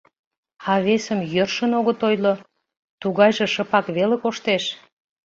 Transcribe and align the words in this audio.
А 0.71 0.73
весым 0.85 1.19
йӧршын 1.33 1.71
огыт 1.79 1.99
ойло, 2.09 2.33
тугайже 3.01 3.47
шыпак 3.53 3.85
веле 3.95 4.15
коштеш... 4.23 4.63